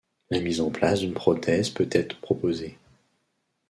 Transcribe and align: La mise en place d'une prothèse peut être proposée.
La 0.31 0.39
mise 0.39 0.61
en 0.61 0.71
place 0.71 1.01
d'une 1.01 1.13
prothèse 1.13 1.69
peut 1.69 1.87
être 1.91 2.19
proposée. 2.21 2.75